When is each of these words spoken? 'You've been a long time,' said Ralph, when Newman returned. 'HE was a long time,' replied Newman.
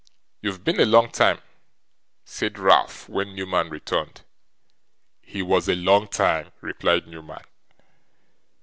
'You've 0.41 0.63
been 0.63 0.79
a 0.79 0.85
long 0.85 1.11
time,' 1.11 1.43
said 2.25 2.57
Ralph, 2.57 3.07
when 3.07 3.35
Newman 3.35 3.69
returned. 3.69 4.23
'HE 5.21 5.43
was 5.43 5.69
a 5.69 5.75
long 5.75 6.07
time,' 6.07 6.51
replied 6.59 7.05
Newman. 7.05 7.43